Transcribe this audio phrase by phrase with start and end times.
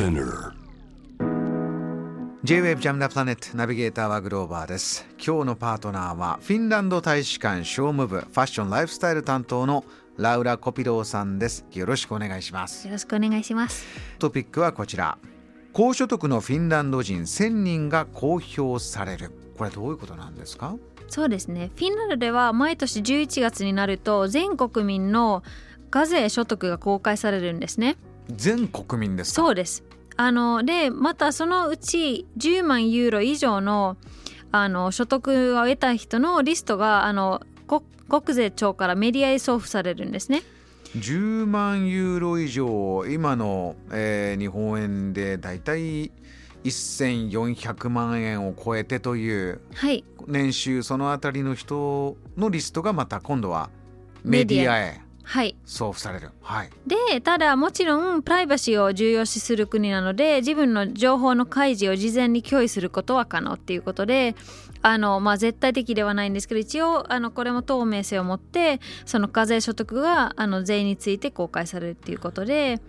[0.00, 0.54] Spinner
[2.42, 9.84] J-Wave ジャムダプラネットナビゲーターはグローバーです今日のパートナーはフィンランド大使館商務部ファッションライフスタイル担当の
[10.16, 13.84] ラウラ・コピローさんですよろしくお願いしますよろしくお願いします。
[14.18, 15.18] トピックはこちら
[15.74, 20.76] 高所得のフィンランド人1000人が公表されるこれどういうことなんですか？
[21.08, 21.70] そうですね。
[21.76, 25.42] フィンランドでは毎年11月になると全国民の
[25.90, 27.98] 課税所得が公開されるんですね。
[28.30, 29.42] 全国民ですか？
[29.42, 29.84] そうです。
[30.20, 33.96] あのでまたそのうち10万ユーロ以上の
[34.52, 40.42] あの所得を得た人のリストがあの国国税庁からメディアへ送付されるんですね。
[40.94, 46.12] 10万ユーロ以上今の、えー日本円でだいたい
[46.64, 50.04] 1400万円を超えてというはい。
[50.26, 53.70] 年収そのあたりの人のリストがまた今度は
[54.22, 55.56] メディアへはい。
[55.64, 56.30] 送付される。
[56.42, 56.70] はい。
[56.86, 64.34] でただもちろんプライバシーを重要視する国なので自分の情報の開示を事前に共有することは可能っていうことで
[64.82, 72.80] あの、まあ、絶対的ではないんですけど一応あのこれも透明性を持ってその課税所得があの税について公開されるっていうことで。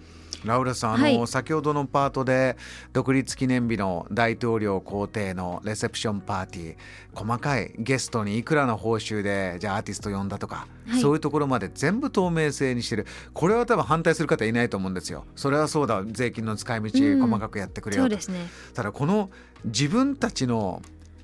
[0.45, 1.27] ラウラさん、あの、はい。
[1.27, 2.57] 先ほどのパートで
[2.93, 6.75] 独立記念日の大統領公邸のレセプションパーティー
[7.13, 11.01] 細かいゲストにいくらの報酬でじゃあアーティスト呼んだとか、はい。
[11.01, 13.05] そういうところまで全部透明性にしてる。
[13.33, 15.25] これは多分反対する方いないと思うんですよ。
[15.35, 16.03] それはそうだ。
[16.07, 17.21] 税金の使い道うん。
[17.21, 18.47] 細かくやってくれようですね。
[18.73, 19.29] ただこの
[19.65, 20.81] 自分たちの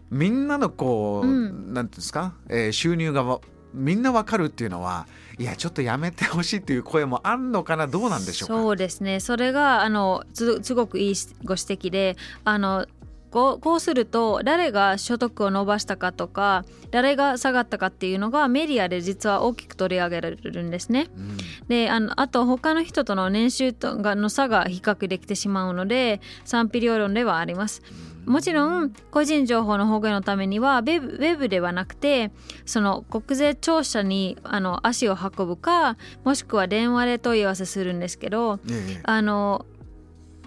[0.10, 1.74] みんなのこう、うん。
[1.74, 3.40] なんていうんですか、えー収入がわ
[3.74, 5.06] みんなわかるっていうのは
[5.38, 7.86] いやちょっとやめてほしいっていう声もあんのかな？
[7.86, 8.56] どうなんでしょうか？
[8.56, 9.20] そうですね。
[9.20, 11.14] それがあのすすごくいい
[11.44, 12.88] ご指摘であの
[13.30, 21.08] こうこうすると誰が所得を伸ばしたかとか誰が下がったかっていうのがメディアで実は大きく取り上げられるんですね。
[21.16, 21.38] うん。
[21.68, 27.84] であのあと他の人との年収とがの差が比較できてしまうので賛否両論ではあります。
[28.28, 32.32] もちろん個人情報の保護のためにはウェブではなくて
[32.66, 39.66] その国税庁舎にあの足を運ぶかもしくは電話で問い合わせするんですけどええあの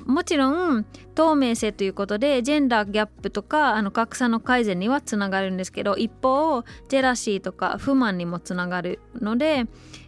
[0.07, 0.85] もちろん
[1.15, 9.67] 透明性ということでジェンダーギャップとかあの格差の改善にはつながるんですけど一方ジェラシーとか不満にもつながるので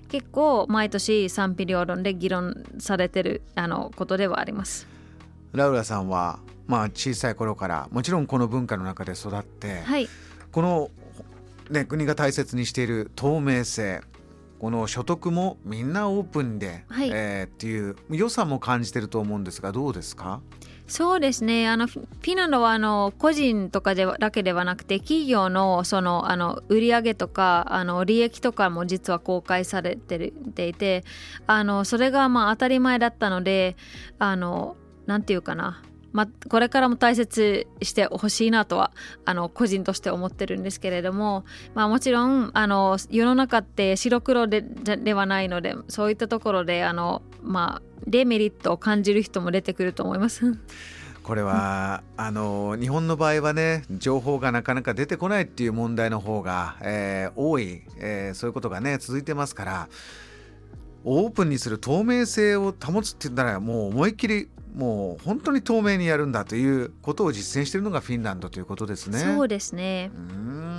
[0.09, 4.87] 結構毎年賛否両論で議論されてるあのことではあります。
[5.53, 10.09] ラウラさんは、まあ、小さい頃からもちろんこの文化の中で育って、はい、
[10.51, 10.91] この、
[11.71, 14.03] ね、国が大切にしている透明性
[14.59, 17.11] この所得もみんなオープンで、はい。
[17.13, 20.41] えーっていう良さも感じてると思うんですがどうですか？
[20.87, 21.69] そうですね。
[21.69, 31.03] あのフィフィンランドはあの個人とかではだけではなくて企業のそのあの売上とかあの利益とかも実は公開されてるていて
[31.49, 33.77] あのそれがまあ当たり前だったので
[34.21, 38.93] あのなんていうかなま、これからも大切してほしいなとは
[39.25, 50.59] あの個人として思ってるんですけれども、まあ、もちろんあの世の中って白黒でではないのでそういったところであの、まあ、デメリットを感じる人も出てくると思います。
[51.23, 59.89] これは、あの日本の場合はね情報がなかなか出てこないっていう問題の方が、えー多い、えーそういうことがね続いてますから
[61.05, 69.19] オープンにする透明性を保つって言ったらもう思いっきりもう本当に透明にやるんだということを実践しているのがフィンランドということですね。
[69.19, 70.33] そうですねうー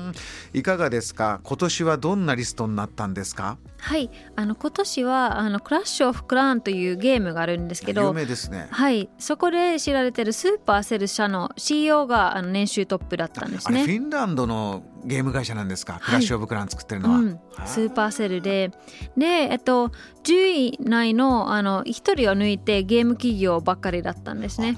[0.09, 0.13] ん
[0.53, 1.41] いかがですか？
[1.43, 3.57] 今年はどんなリストになったんですか？
[3.79, 8.67] はいあの今年はあのクラッシュ・オフ・クラーンというゲームがあるんですけ有ど名ですね。
[8.71, 13.93] はいそこで知られてるスーパーセル社の CEO があの年収トップだったんですあれフね。
[13.93, 16.05] ィンランドのゲーム会社なんですか、い。
[16.05, 17.17] クラッシュ・オブ・クラン作ってるのは。
[17.17, 18.71] うん、スーパーセルで。
[19.17, 19.89] で、えっと、
[20.23, 24.77] 10位内のあの1人を抜いてゲーム企業ばっかりだったんですね。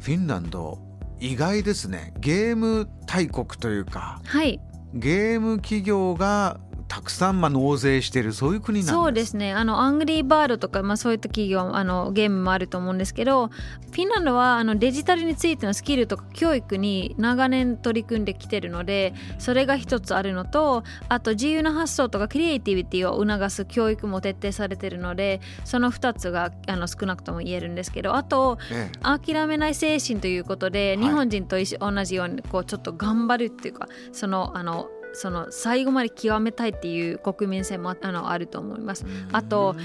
[0.00, 0.78] フィンランド。
[1.20, 2.12] 意外ですね。
[2.18, 4.20] ゲーム大国というか。
[4.24, 4.60] はい。
[4.94, 6.58] ゲーム企業が
[6.92, 8.92] たくさんまあ納税してるそういう国なんです。
[8.92, 9.54] そうですね。
[9.54, 28.98] あのアングリーバードとか、まあ、そういった企業あのゲームもあると思うんですけどフィンランドはあのデジタルについてのスキルとか教育に長年取り組んできてるのでそれが一つあるのとあと自由な発想とかクリエイティビティを促す教育も徹底されてるのでその2つがあの少なくとも言えるんですけどあとええ。
[29.02, 31.06] 諦めない精神ということで、はい。
[31.06, 39.04] 日本人と一緒同じようにこうちょっと頑張るっていうかそのあのその最後まで極めたいっていう国民性もああのあると思います。
[39.32, 39.76] あと、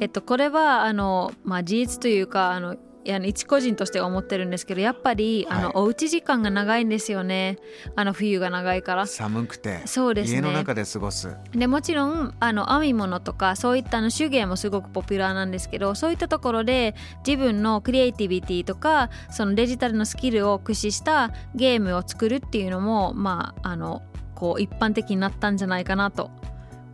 [0.00, 2.76] えっと、これはあの、まあ、事実というかあの
[3.10, 5.72] あの一個人として思ってるんですけどやっぱりあの、はい。
[5.74, 7.58] おうち時間が長いんですよね。
[7.96, 9.06] あの冬が長いから。
[9.06, 10.36] 寒くてそうですね。
[10.36, 11.34] 家の中で過ごす。
[11.52, 16.94] でもちろんあの編み物とかそういったあの手芸もすごくポピュラーなんですけどそういったところで
[17.26, 24.02] 自分のクリエイティビティとかそのデジタルのスキルを駆使したゲームを作るっていうのもまああの
[24.42, 26.28] こう一般的になったんじゃないかなと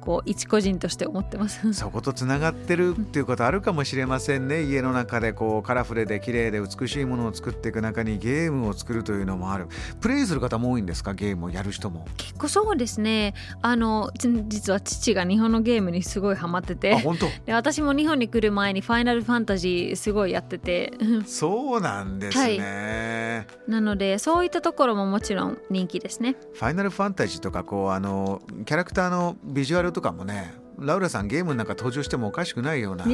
[0.08, 1.70] こう一個人として思ってます。
[1.75, 4.62] そことつながってるっていうことあるかもしれませんね。
[4.62, 9.66] 家の中でこうカラフルで綺麗で美しいものを作っていく中にゲームを作るというのもある。
[10.00, 11.12] プレイする方も多いんですか？
[11.12, 12.06] ゲームをやる人も。
[12.16, 13.34] 結構そうですね。
[13.60, 17.26] あのち実は父が日本のゲームにすごいハマってあて本当？
[17.44, 20.94] で私も日本に来る前に「ファイナルファンタジー」すごいやってて。
[21.26, 26.37] そうなんですね、なのでそういったところももちろん人気ですね。
[26.54, 33.04] ファイナルファンタジーとかこうあのキャラクターのビジュアルとかもねラウラさんゲームの中登場してもおかしくないような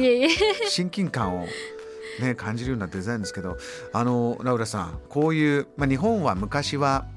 [0.69, 1.47] 親近感を、
[2.21, 3.57] ね、感じるようなデザインですけど
[3.91, 7.07] あのラウラさんこういう、まあ、日本は昔は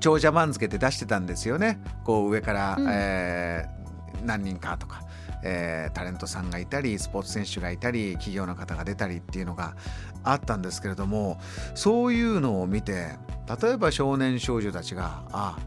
[0.00, 1.80] 長者番付で出してたんですよね。
[2.04, 2.86] こう上から、うん。
[2.90, 3.82] えー
[4.24, 5.02] 何人かとか、
[5.42, 9.74] えータレントさんがいたりスポーツ選手がいたり企業の方が出たりっていうのが
[10.22, 11.40] あったんですけれども
[11.74, 13.16] そういうのを見て
[13.60, 15.58] 例えば少年少女たちがあ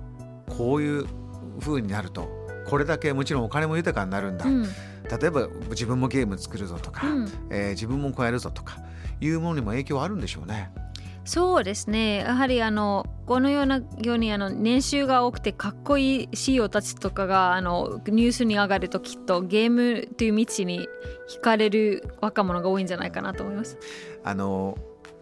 [0.57, 1.05] こういう
[1.59, 4.65] 風になるとこれだけもちろんお金も豊かになるんだ、うん
[5.05, 8.79] 例えば自分もゲーム作るぞとか、うんえー自分もこうやるぞとか
[9.21, 10.71] いうものにも影響あるんでしょうね。
[11.25, 20.87] そうですねやはりあのこのようなようにあの年収が多くてかっこいい CEO たちとかがあのニュースに上がるときっとゲームという道に
[21.27, 23.77] 惹かれる若者が多いんじゃないかなと思います。
[24.23, 24.77] あの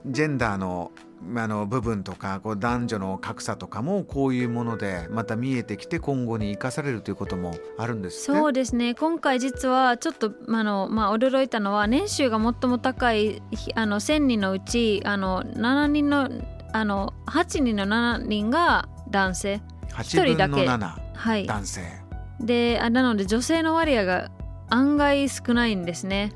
[0.06, 0.92] ジェンダーの
[1.36, 8.40] あの部分とかこう男女の格差とかもこういうものでまた見えてきて今後に生かされるということもあるんですね。
[8.40, 16.30] そうですね今回実はちょっとあの、まあ、驚いたのは年収が最も高いひあの1,000人のうちあの7人の
[16.74, 19.62] あの8人の7人が男性
[19.92, 21.82] 8分の一人だけ7はい男性。
[22.40, 24.32] であなので女性の割合が
[24.74, 26.34] 案外少ないんですね。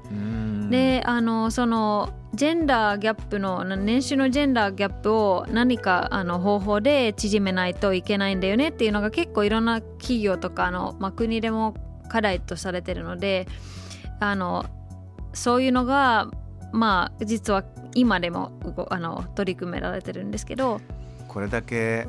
[0.70, 11.74] であのそのジェンダーギャップのな年収のジェンダーギャップを何かあの方法で縮めないといけないんだよねっていうのが結構いろんな企業とかあの、まあ、国でも
[12.10, 13.48] 課題とされてるので
[14.20, 14.66] あの
[15.34, 16.30] そういうのが
[16.72, 17.64] まあ実は
[17.96, 20.80] 今でもごあの取り組められてるんですけど
[21.28, 22.08] これだけ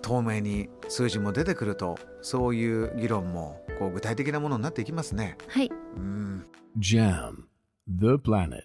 [0.00, 5.36] 透明に数字も出てくるとそういう議論もこう具体的なものになっていきますね。
[5.48, 6.44] はいうん
[6.78, 7.44] Jam,
[7.88, 8.64] the planet.